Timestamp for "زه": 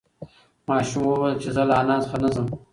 1.55-1.63